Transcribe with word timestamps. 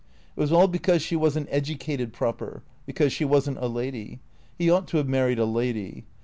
It 0.35 0.39
was 0.39 0.51
all 0.51 0.67
because 0.67 1.03
she 1.03 1.15
was 1.15 1.37
n't 1.37 1.47
educated 1.51 2.11
proper, 2.11 2.63
because 2.87 3.13
she 3.13 3.23
was 3.23 3.47
n't 3.47 3.59
a 3.59 3.67
lady. 3.67 4.19
He 4.57 4.67
ought 4.67 4.87
to 4.87 4.97
have 4.97 5.07
married 5.07 5.37
a 5.37 5.45
lady. 5.45 6.05